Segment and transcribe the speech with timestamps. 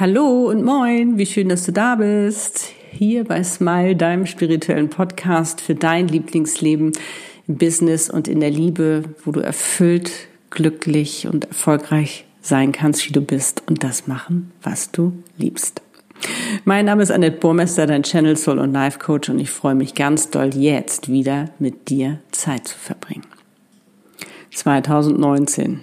[0.00, 2.72] Hallo und moin, wie schön, dass du da bist.
[2.90, 6.92] Hier bei Smile, deinem spirituellen Podcast für dein Lieblingsleben
[7.46, 10.10] im Business und in der Liebe, wo du erfüllt,
[10.48, 15.82] glücklich und erfolgreich sein kannst, wie du bist und das machen, was du liebst.
[16.64, 19.94] Mein Name ist Annette Burmester, dein Channel Soul und Life Coach und ich freue mich
[19.94, 23.26] ganz doll jetzt wieder mit dir Zeit zu verbringen.
[24.54, 25.80] 2019.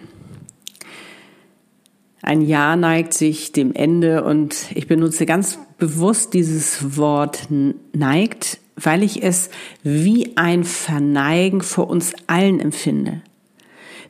[2.28, 7.48] Ein Jahr neigt sich dem Ende und ich benutze ganz bewusst dieses Wort
[7.94, 9.50] neigt, weil ich es
[9.82, 13.22] wie ein Verneigen vor uns allen empfinde.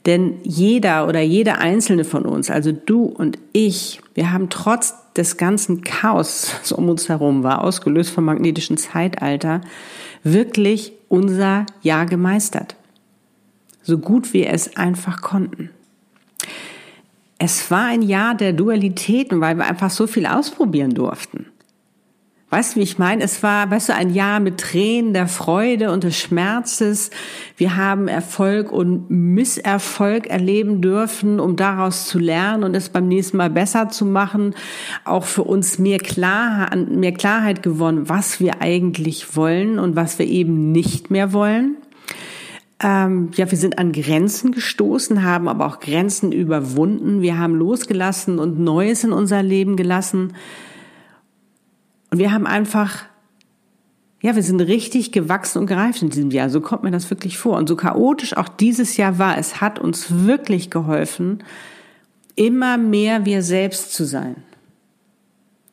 [0.08, 5.38] Denn jeder oder jede einzelne von uns, also du und ich, wir haben trotz des
[5.38, 9.62] ganzen Chaos, das um uns herum war, ausgelöst vom magnetischen Zeitalter,
[10.24, 12.78] wirklich unser Jahr gemeistert.
[13.84, 15.70] So gut wir es einfach konnten.
[17.40, 21.46] Es war ein Jahr der Dualitäten, weil wir einfach so viel ausprobieren durften.
[22.50, 23.22] Weißt du, wie ich meine?
[23.24, 27.10] Es war, weißt du, ein Jahr mit Tränen der Freude und des Schmerzes.
[27.58, 33.36] Wir haben Erfolg und Misserfolg erleben dürfen, um daraus zu lernen und es beim nächsten
[33.36, 34.56] Mal besser zu machen.
[35.04, 40.26] Auch für uns mehr Klarheit, mehr Klarheit gewonnen, was wir eigentlich wollen und was wir
[40.26, 41.76] eben nicht mehr wollen.
[42.80, 47.22] Ähm, ja, wir sind an Grenzen gestoßen, haben aber auch Grenzen überwunden.
[47.22, 50.34] Wir haben losgelassen und Neues in unser Leben gelassen.
[52.12, 53.06] Und wir haben einfach,
[54.22, 56.52] ja, wir sind richtig gewachsen und gereift in diesem Jahr.
[56.52, 57.58] So kommt mir das wirklich vor.
[57.58, 61.44] Und so chaotisch auch dieses Jahr war, es hat uns wirklich geholfen,
[62.36, 64.36] immer mehr wir selbst zu sein.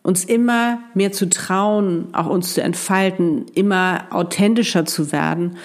[0.02, 5.58] Uns immer mehr zu trauen, auch uns zu entfalten, immer authentischer zu werden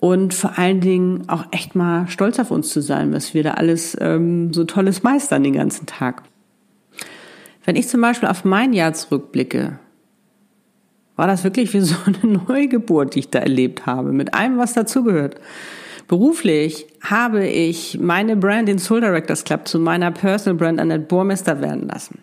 [0.00, 3.52] und vor allen Dingen auch echt mal stolz auf uns zu sein, was wir da
[3.52, 6.22] alles ähm, so tolles meistern den ganzen Tag.
[7.64, 9.78] Wenn ich zum Beispiel auf mein Jahr zurückblicke,
[11.16, 14.72] war das wirklich wie so eine Neugeburt, die ich da erlebt habe, mit allem, was
[14.72, 15.34] dazugehört.
[16.06, 21.60] Beruflich habe ich meine Brand in Soul Directors Club zu meiner Personal Brand Annette Burmester
[21.60, 22.20] werden lassen.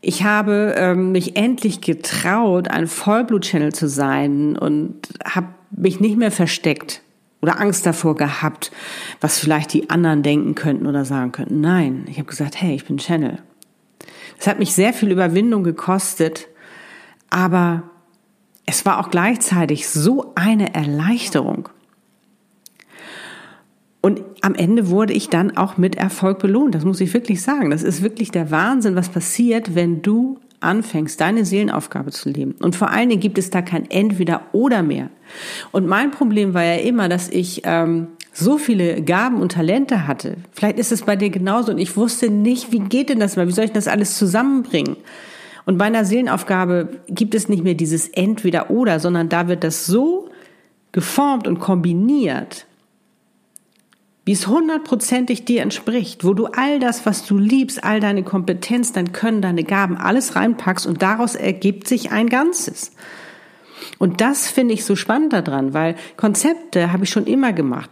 [0.00, 6.30] Ich habe ähm, mich endlich getraut, ein Vollblut-Channel zu sein und habe mich nicht mehr
[6.30, 7.02] versteckt
[7.40, 8.72] oder Angst davor gehabt,
[9.20, 11.60] was vielleicht die anderen denken könnten oder sagen könnten.
[11.60, 13.38] Nein, ich habe gesagt, hey, ich bin Channel.
[14.38, 16.48] Es hat mich sehr viel Überwindung gekostet,
[17.30, 17.84] aber
[18.66, 21.68] es war auch gleichzeitig so eine Erleichterung.
[24.00, 26.74] Und am Ende wurde ich dann auch mit Erfolg belohnt.
[26.74, 27.70] Das muss ich wirklich sagen.
[27.70, 32.54] Das ist wirklich der Wahnsinn, was passiert, wenn du anfängst, deine Seelenaufgabe zu leben.
[32.60, 35.10] Und vor allen Dingen gibt es da kein Entweder oder mehr.
[35.72, 40.36] Und mein Problem war ja immer, dass ich ähm, so viele Gaben und Talente hatte.
[40.52, 43.48] Vielleicht ist es bei dir genauso und ich wusste nicht, wie geht denn das mal?
[43.48, 44.96] Wie soll ich das alles zusammenbringen?
[45.66, 49.86] Und bei einer Seelenaufgabe gibt es nicht mehr dieses Entweder oder, sondern da wird das
[49.86, 50.30] so
[50.92, 52.67] geformt und kombiniert,
[54.28, 58.92] wie es hundertprozentig dir entspricht, wo du all das, was du liebst, all deine Kompetenz,
[58.92, 62.92] dein Können, deine Gaben, alles reinpackst und daraus ergibt sich ein Ganzes.
[63.96, 67.88] Und das finde ich so spannend daran, weil Konzepte habe ich schon immer gemacht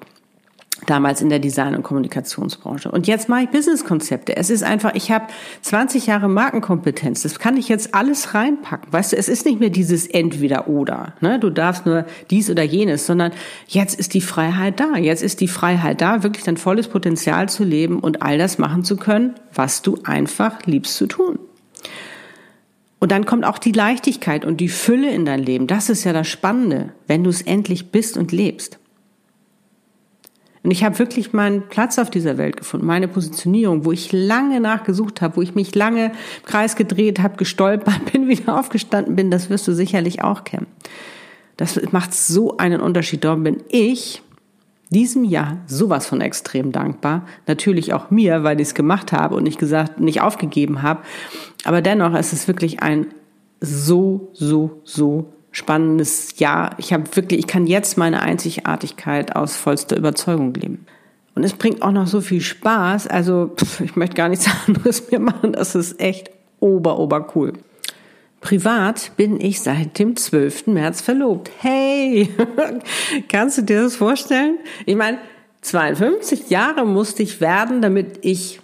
[0.85, 2.91] damals in der Design- und Kommunikationsbranche.
[2.91, 4.37] Und jetzt mache ich Businesskonzepte.
[4.37, 5.27] Es ist einfach, ich habe
[5.63, 7.23] 20 Jahre Markenkompetenz.
[7.23, 8.93] Das kann ich jetzt alles reinpacken.
[8.93, 11.15] Weißt du, es ist nicht mehr dieses Entweder-Oder.
[11.21, 11.41] Ne?
[11.41, 13.33] Du darfst nur dies oder jenes, sondern
[13.67, 14.97] jetzt ist die Freiheit da.
[14.97, 18.85] Jetzt ist die Freiheit da, wirklich dein volles Potenzial zu leben und all das machen
[18.85, 21.39] zu können, was du einfach liebst zu tun.
[22.99, 25.67] Und dann kommt auch die Leichtigkeit und die Fülle in dein Leben.
[25.67, 28.79] Das ist ja das Spannende, wenn du es endlich bist und lebst.
[30.67, 34.59] Und ich habe wirklich meinen Platz auf dieser Welt gefunden, meine Positionierung, wo ich lange
[34.59, 36.13] nachgesucht habe, wo ich mich lange im
[36.45, 39.31] Kreis gedreht habe, gestolpert bin, wieder aufgestanden bin.
[39.31, 40.67] Das wirst du sicherlich auch kennen.
[41.57, 43.23] Das macht so einen Unterschied.
[43.23, 44.23] Darum bin ich
[44.91, 47.27] diesem Jahr sowas von extrem dankbar.
[47.47, 51.03] Natürlich auch mir, weil ich es gemacht habe und nicht gesagt, nicht aufgegeben habe.
[51.63, 53.07] Aber dennoch ist es wirklich ein
[53.61, 56.75] so, so, so spannendes Jahr.
[56.77, 60.85] Ich habe wirklich, ich kann jetzt meine Einzigartigkeit aus vollster Überzeugung leben.
[61.35, 63.07] Und es bringt auch noch so viel Spaß.
[63.07, 65.53] Also pff, ich möchte gar nichts anderes mehr machen.
[65.53, 66.31] Das ist echt
[66.61, 67.55] ober, ober cool.
[68.43, 70.67] Privat bin ich seit dem 12.
[70.67, 71.51] März verlobt.
[71.61, 72.29] Hey,
[73.31, 74.59] kannst du dir das vorstellen?
[74.85, 75.17] Ich meine,
[75.63, 78.61] 52 Jahre musste ich werden, damit ich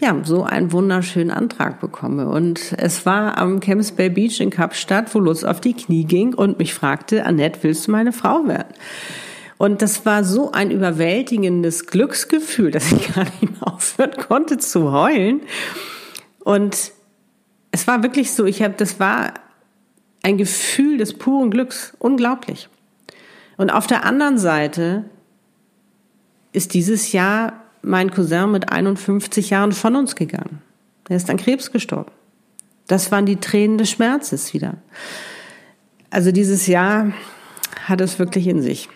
[0.00, 2.28] ja, so einen wunderschönen Antrag bekomme.
[2.28, 6.34] Und es war am Camps Bay Beach in Kapstadt, wo Lutz auf die Knie ging
[6.34, 8.74] und mich fragte, Annette, willst du meine Frau werden?
[9.58, 14.92] Und das war so ein überwältigendes Glücksgefühl, dass ich gar nicht mehr aufhören konnte zu
[14.92, 15.40] heulen.
[16.40, 16.92] Und
[17.70, 19.34] es war wirklich so, ich habe, das war
[20.22, 22.68] ein Gefühl des puren Glücks, unglaublich.
[23.56, 25.04] Und auf der anderen Seite
[26.52, 30.60] ist dieses Jahr mein Cousin mit 51 Jahren von uns gegangen.
[31.08, 32.10] Er ist an Krebs gestorben.
[32.86, 34.74] Das waren die Tränen des Schmerzes wieder.
[36.10, 37.12] Also dieses Jahr
[37.84, 38.88] hat es wirklich in sich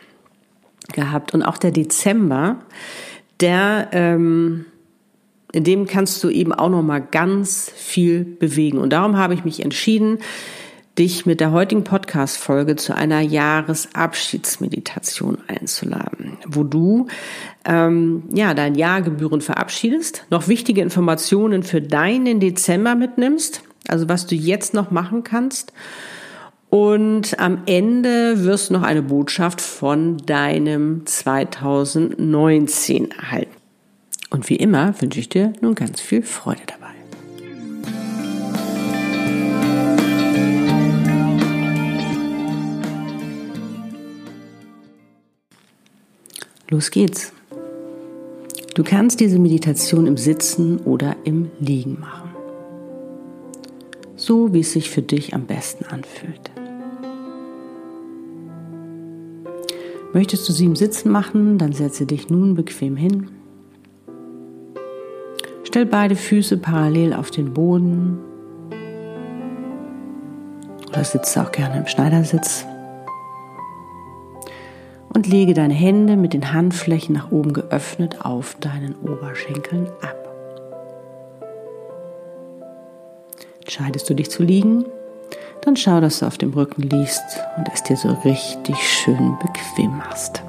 [0.92, 1.34] gehabt.
[1.34, 2.56] Und auch der Dezember,
[3.40, 4.66] der, ähm,
[5.52, 8.78] in dem kannst du eben auch noch mal ganz viel bewegen.
[8.78, 10.18] Und darum habe ich mich entschieden,
[11.00, 17.06] dich mit der heutigen Podcast-Folge zu einer Jahresabschiedsmeditation einzuladen, wo du
[17.64, 24.34] ähm, ja dein Jahrgebühren verabschiedest, noch wichtige Informationen für deinen Dezember mitnimmst, also was du
[24.34, 25.72] jetzt noch machen kannst.
[26.68, 33.56] Und am Ende wirst du noch eine Botschaft von deinem 2019 erhalten.
[34.28, 36.79] Und wie immer wünsche ich dir nun ganz viel Freude dabei.
[46.70, 47.32] Los geht's.
[48.76, 52.30] Du kannst diese Meditation im Sitzen oder im Liegen machen.
[54.14, 56.52] So wie es sich für dich am besten anfühlt.
[60.12, 63.28] Möchtest du sie im Sitzen machen, dann setze dich nun bequem hin.
[65.64, 68.18] Stell beide Füße parallel auf den Boden
[70.88, 72.64] oder sitze auch gerne im Schneidersitz
[75.12, 80.16] und lege deine Hände mit den Handflächen nach oben geöffnet auf deinen Oberschenkeln ab.
[83.60, 84.84] Entscheidest du dich zu liegen,
[85.62, 87.22] dann schau, dass du auf dem Rücken liegst
[87.56, 90.42] und es dir so richtig schön bequem machst.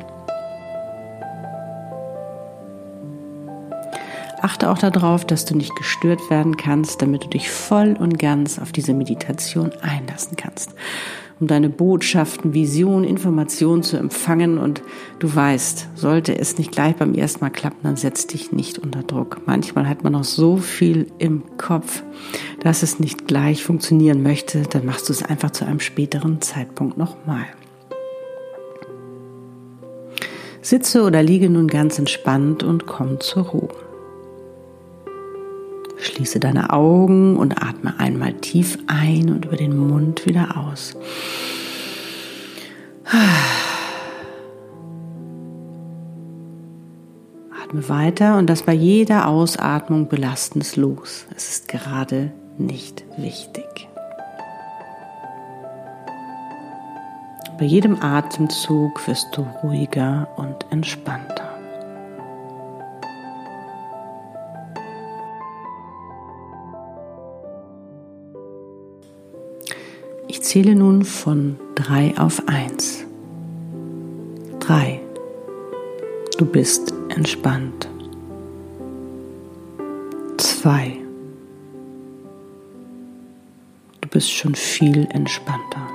[4.41, 8.57] Achte auch darauf, dass du nicht gestört werden kannst, damit du dich voll und ganz
[8.57, 10.71] auf diese Meditation einlassen kannst
[11.41, 14.59] um deine Botschaften, Visionen, Informationen zu empfangen.
[14.59, 14.83] Und
[15.19, 19.01] du weißt, sollte es nicht gleich beim ersten Mal klappen, dann setz dich nicht unter
[19.01, 19.41] Druck.
[19.47, 22.03] Manchmal hat man noch so viel im Kopf,
[22.61, 24.61] dass es nicht gleich funktionieren möchte.
[24.61, 27.45] Dann machst du es einfach zu einem späteren Zeitpunkt nochmal.
[30.61, 33.90] Sitze oder liege nun ganz entspannt und komm zur Ruhe.
[36.01, 40.97] Schließe deine Augen und atme einmal tief ein und über den Mund wieder aus.
[47.63, 51.27] Atme weiter und das bei jeder Ausatmung belastendes los.
[51.35, 53.87] Es ist gerade nicht wichtig.
[57.59, 61.40] Bei jedem Atemzug wirst du ruhiger und entspannter.
[70.51, 73.05] Zähle nun von drei auf eins.
[74.59, 74.99] Drei.
[76.37, 77.87] Du bist entspannt.
[80.35, 80.97] Zwei.
[84.01, 85.87] Du bist schon viel entspannter.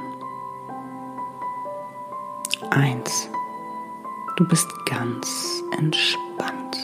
[2.71, 3.29] Eins.
[4.39, 6.79] Du bist ganz entspannt.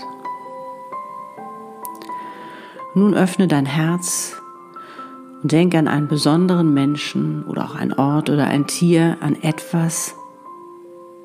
[2.95, 4.42] Nun öffne dein Herz
[5.43, 10.15] und denke an einen besonderen Menschen oder auch einen Ort oder ein Tier, an etwas,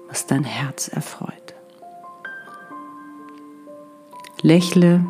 [0.08, 1.54] was dein Herz erfreut.
[4.42, 5.06] Lächle,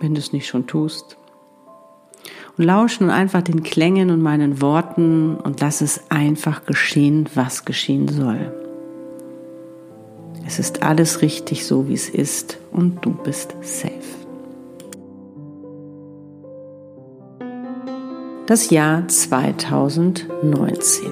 [0.00, 1.16] wenn du es nicht schon tust.
[2.56, 7.64] Und lausche nun einfach den Klängen und meinen Worten und lass es einfach geschehen, was
[7.64, 8.52] geschehen soll.
[10.46, 14.23] Es ist alles richtig so, wie es ist und du bist safe.
[18.46, 21.10] Das Jahr 2019.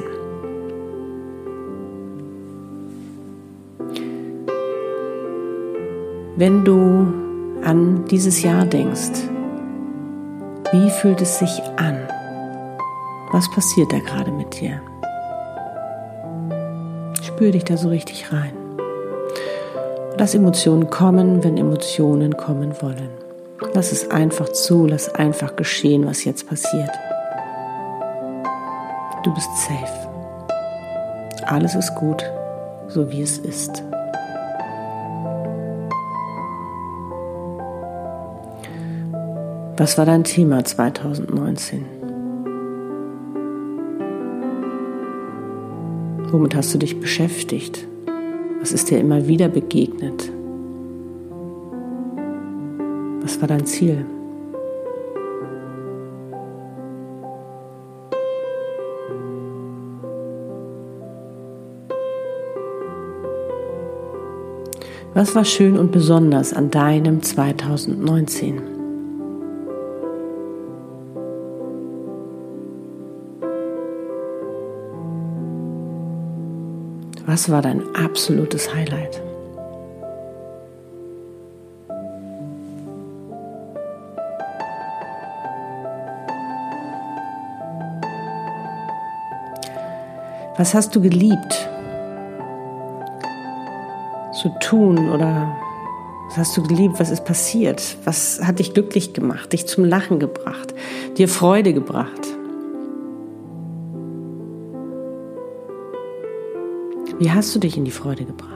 [6.36, 7.06] Wenn du
[7.64, 9.22] an dieses Jahr denkst,
[10.72, 12.06] wie fühlt es sich an?
[13.30, 14.82] Was passiert da gerade mit dir?
[17.22, 18.52] Spür dich da so richtig rein.
[20.18, 23.08] Lass Emotionen kommen, wenn Emotionen kommen wollen.
[23.72, 26.90] Lass es einfach zu, lass einfach geschehen, was jetzt passiert.
[29.22, 30.08] Du bist safe.
[31.46, 32.24] Alles ist gut,
[32.88, 33.84] so wie es ist.
[39.76, 41.84] Was war dein Thema 2019?
[46.32, 47.86] Womit hast du dich beschäftigt?
[48.58, 50.32] Was ist dir immer wieder begegnet?
[53.22, 54.04] Was war dein Ziel?
[65.14, 68.62] Was war schön und besonders an deinem 2019?
[77.26, 79.22] Was war dein absolutes Highlight?
[90.56, 91.68] Was hast du geliebt
[94.42, 95.56] zu tun oder
[96.28, 96.98] was hast du geliebt?
[96.98, 97.96] Was ist passiert?
[98.04, 100.74] Was hat dich glücklich gemacht, dich zum Lachen gebracht,
[101.16, 102.26] dir Freude gebracht?
[107.20, 108.50] Wie hast du dich in die Freude gebracht?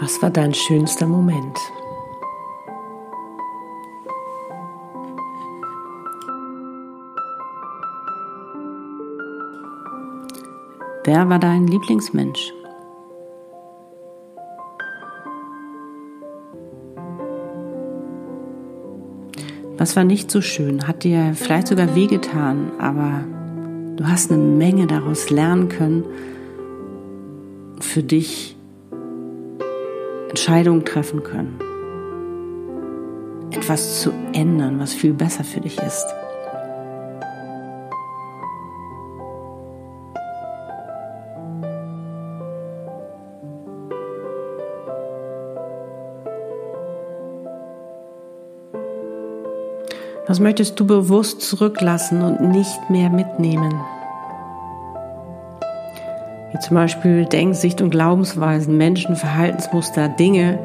[0.00, 1.58] Was war dein schönster Moment?
[11.14, 12.54] Wer war dein Lieblingsmensch?
[19.76, 20.88] Was war nicht so schön?
[20.88, 23.24] Hat dir vielleicht sogar wehgetan, aber
[23.96, 26.06] du hast eine Menge daraus lernen können,
[27.78, 28.56] für dich
[30.30, 31.58] Entscheidungen treffen können.
[33.50, 36.06] Etwas zu ändern, was viel besser für dich ist.
[50.26, 53.74] Was möchtest du bewusst zurücklassen und nicht mehr mitnehmen?
[56.52, 60.60] Wie zum Beispiel Denksicht und Glaubensweisen, Menschen, Verhaltensmuster, Dinge,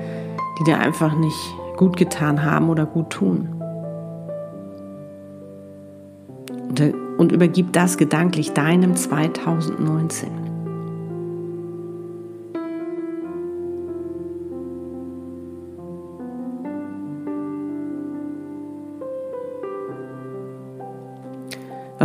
[0.60, 3.50] die dir einfach nicht gut getan haben oder gut tun.
[6.70, 10.47] Und, und übergib das gedanklich deinem 2019.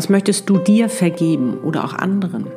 [0.02, 2.48] Was möchtest du dir vergeben oder auch anderen?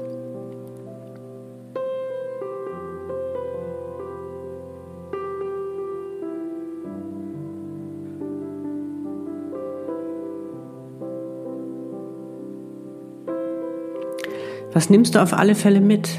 [14.74, 16.10] Was nimmst du auf alle Fälle mit?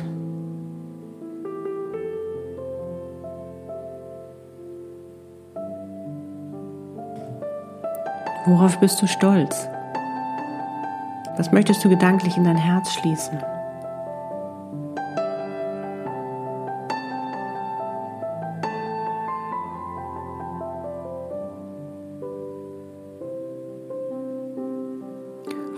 [8.46, 9.68] Worauf bist du stolz?
[11.36, 13.38] Was möchtest du gedanklich in dein Herz schließen?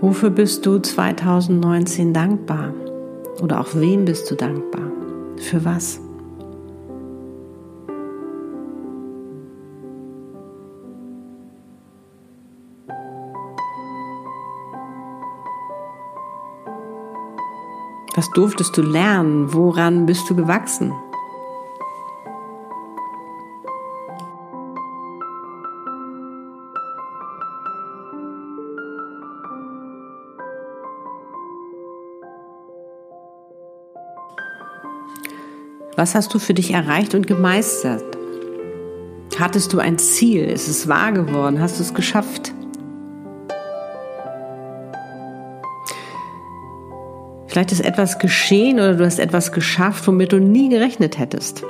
[0.00, 2.72] Wofür bist du 2019 dankbar?
[3.42, 4.92] Oder auch wem bist du dankbar?
[5.38, 6.00] Für was?
[18.18, 19.54] Was durftest du lernen?
[19.54, 20.92] Woran bist du gewachsen?
[35.94, 38.02] Was hast du für dich erreicht und gemeistert?
[39.38, 40.44] Hattest du ein Ziel?
[40.46, 41.60] Ist es wahr geworden?
[41.60, 42.52] Hast du es geschafft?
[47.48, 51.64] Vielleicht ist etwas geschehen oder du hast etwas geschafft, womit du nie gerechnet hättest.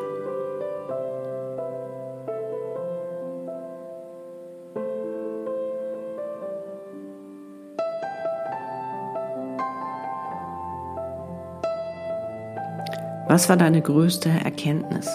[13.29, 15.09] Was war deine größte Erkenntnis?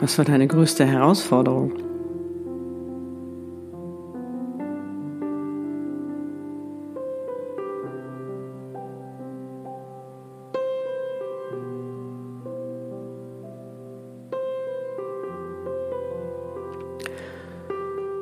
[0.00, 1.72] Was war deine größte Herausforderung?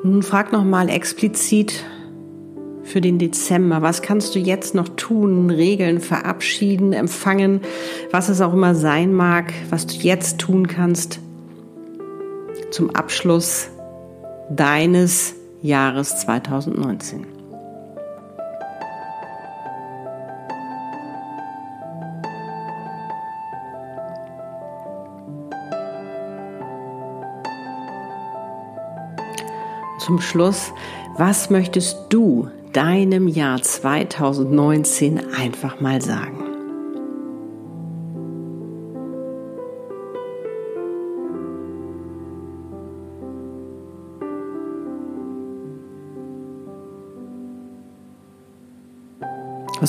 [0.03, 1.83] Nun frag noch mal explizit
[2.83, 3.81] für den Dezember.
[3.81, 7.61] Was kannst du jetzt noch tun, regeln, verabschieden, empfangen,
[8.11, 11.19] was es auch immer sein mag, was du jetzt tun kannst
[12.75, 13.69] zum Abschluss
[14.49, 17.25] deines Jahres 2019.
[29.99, 30.73] Zum Schluss,
[31.15, 36.44] was möchtest du deinem Jahr 2019 einfach mal sagen?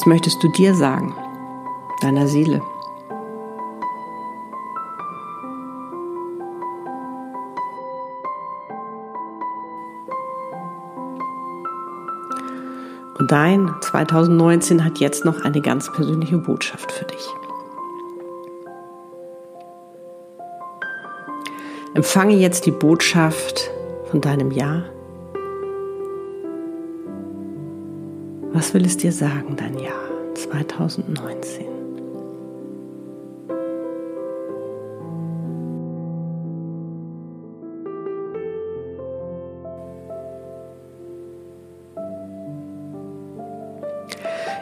[0.06, 1.16] Möchtest du dir sagen,
[2.00, 2.62] deiner Seele?
[13.18, 17.26] Und dein 2019 hat jetzt noch eine ganz persönliche Botschaft für dich.
[21.94, 23.72] Empfange jetzt die Botschaft
[24.08, 24.84] von deinem Jahr
[28.56, 29.92] Was will es dir sagen, dein Jahr
[30.34, 31.66] 2019?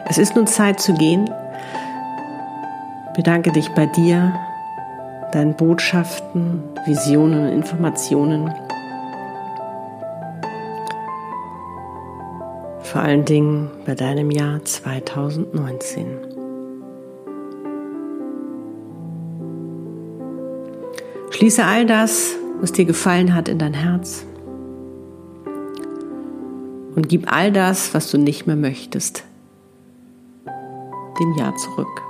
[0.09, 1.29] Es ist nun Zeit zu gehen.
[3.15, 4.37] Bedanke dich bei dir,
[5.31, 8.53] deinen Botschaften, Visionen und Informationen
[12.95, 16.17] vor allen Dingen bei deinem Jahr 2019.
[21.29, 24.25] Schließe all das, was dir gefallen hat, in dein Herz
[26.95, 29.25] und gib all das, was du nicht mehr möchtest,
[31.19, 32.01] dem Jahr zurück.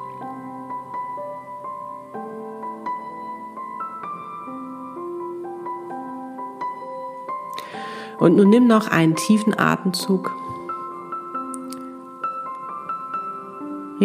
[8.20, 10.45] Und nun nimm noch einen tiefen Atemzug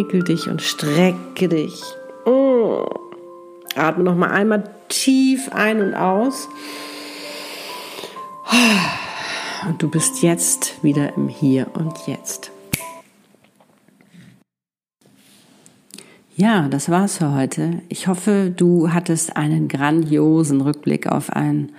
[0.01, 1.83] Wickel dich und strecke dich.
[2.25, 2.87] Oh.
[3.77, 6.49] Atme noch mal einmal tief ein und aus.
[9.69, 12.51] Und du bist jetzt wieder im Hier und Jetzt.
[16.35, 17.83] Ja, das war's für heute.
[17.91, 21.73] Ich hoffe, du hattest einen grandiosen Rückblick auf ein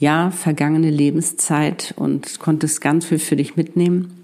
[0.00, 4.19] Jahr vergangene Lebenszeit und konntest ganz viel für dich mitnehmen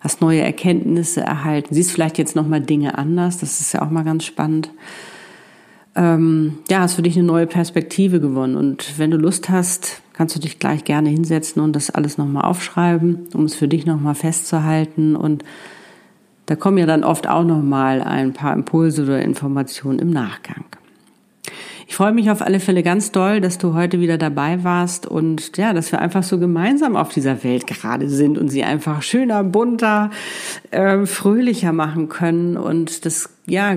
[0.00, 4.04] hast neue Erkenntnisse erhalten, siehst vielleicht jetzt nochmal Dinge anders, das ist ja auch mal
[4.04, 4.70] ganz spannend.
[5.94, 10.36] Ähm, ja, hast für dich eine neue Perspektive gewonnen und wenn du Lust hast, kannst
[10.36, 14.14] du dich gleich gerne hinsetzen und das alles nochmal aufschreiben, um es für dich nochmal
[14.14, 15.44] festzuhalten und
[16.46, 20.64] da kommen ja dann oft auch nochmal ein paar Impulse oder Informationen im Nachgang.
[21.90, 25.56] Ich freue mich auf alle Fälle ganz doll, dass du heute wieder dabei warst und
[25.56, 29.42] ja, dass wir einfach so gemeinsam auf dieser Welt gerade sind und sie einfach schöner,
[29.42, 30.12] bunter,
[30.70, 33.76] äh, fröhlicher machen können und das ja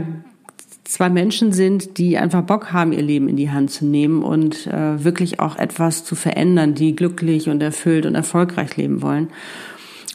[0.84, 4.68] zwei Menschen sind, die einfach Bock haben, ihr Leben in die Hand zu nehmen und
[4.68, 9.30] äh, wirklich auch etwas zu verändern, die glücklich und erfüllt und erfolgreich leben wollen.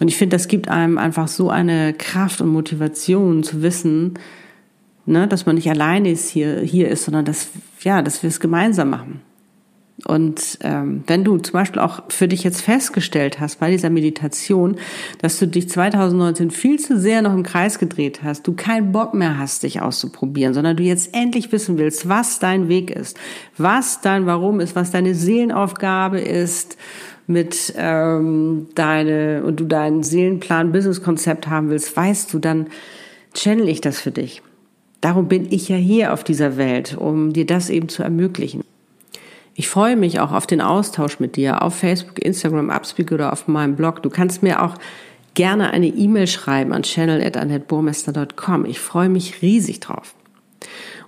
[0.01, 4.15] Und ich finde, das gibt einem einfach so eine Kraft und Motivation zu wissen,
[5.09, 7.49] ne, dass man nicht alleine ist hier, hier ist, sondern dass,
[7.81, 9.21] ja, dass wir es gemeinsam machen.
[10.05, 14.77] Und ähm, wenn du zum Beispiel auch für dich jetzt festgestellt hast bei dieser Meditation,
[15.21, 19.15] dass du dich 2019 viel zu sehr noch im Kreis gedreht hast, du keinen Bock
[19.15, 23.19] mehr hast, dich auszuprobieren, sondern du jetzt endlich wissen willst, was dein Weg ist,
[23.57, 26.77] was dein Warum ist, was deine Seelenaufgabe ist,
[27.27, 32.69] mit ähm, deine und du deinen Seelenplan, Businesskonzept haben willst, weißt du, dann
[33.35, 34.43] channel ich das für dich.
[35.01, 38.65] Darum bin ich ja hier auf dieser Welt, um dir das eben zu ermöglichen.
[39.55, 43.49] Ich freue mich auch auf den Austausch mit dir auf Facebook, Instagram, Upspeak oder auf
[43.49, 44.03] meinem Blog.
[44.03, 44.75] Du kannst mir auch
[45.35, 48.65] gerne eine E-Mail schreiben an channel.annetteburmester.com.
[48.67, 50.15] Ich freue mich riesig drauf.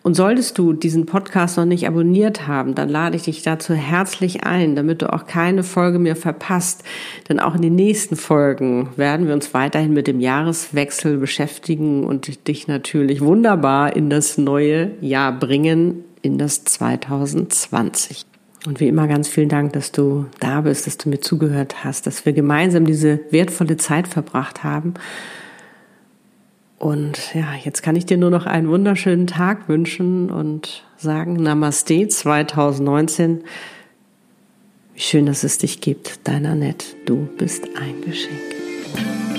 [0.02, 4.44] Und solltest du diesen Podcast noch nicht abonniert haben, dann lade ich dich dazu herzlich
[4.44, 6.84] ein, damit du auch keine Folge mehr verpasst.
[7.28, 12.48] Denn auch in den nächsten Folgen werden wir uns weiterhin mit dem Jahreswechsel beschäftigen und
[12.48, 18.24] dich natürlich wunderbar in das neue Jahr bringen, in das 2020.
[18.66, 22.06] Und wie immer ganz vielen Dank, dass du da bist, dass du mir zugehört hast,
[22.06, 24.94] dass wir gemeinsam diese wertvolle Zeit verbracht haben.
[26.81, 32.09] Und ja, jetzt kann ich dir nur noch einen wunderschönen Tag wünschen und sagen Namaste
[32.09, 33.45] 2019.
[34.95, 36.27] Wie schön, dass es dich gibt.
[36.27, 39.30] Deiner Nett, du bist ein Geschenk.